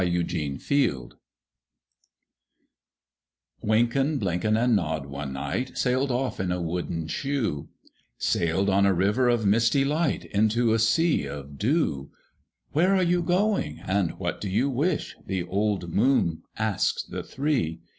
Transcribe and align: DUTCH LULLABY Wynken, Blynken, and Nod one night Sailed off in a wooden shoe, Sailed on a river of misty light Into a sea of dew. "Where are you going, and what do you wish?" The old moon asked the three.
DUTCH 0.01 0.33
LULLABY 0.71 1.11
Wynken, 3.63 4.17
Blynken, 4.19 4.57
and 4.57 4.75
Nod 4.75 5.05
one 5.05 5.31
night 5.33 5.77
Sailed 5.77 6.09
off 6.09 6.39
in 6.39 6.51
a 6.51 6.59
wooden 6.59 7.05
shoe, 7.05 7.69
Sailed 8.17 8.67
on 8.67 8.87
a 8.87 8.95
river 8.95 9.29
of 9.29 9.45
misty 9.45 9.85
light 9.85 10.25
Into 10.25 10.73
a 10.73 10.79
sea 10.79 11.27
of 11.27 11.59
dew. 11.59 12.09
"Where 12.71 12.95
are 12.95 13.03
you 13.03 13.21
going, 13.21 13.79
and 13.85 14.17
what 14.17 14.41
do 14.41 14.49
you 14.49 14.71
wish?" 14.71 15.15
The 15.23 15.43
old 15.43 15.93
moon 15.93 16.41
asked 16.57 17.11
the 17.11 17.21
three. 17.21 17.81